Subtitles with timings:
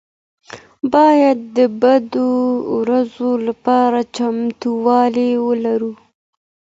[0.93, 2.29] باید د بدو
[2.79, 5.93] ورځو لپاره چمتووالی ولرو.